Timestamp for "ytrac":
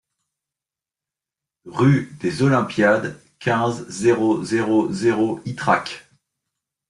5.45-6.09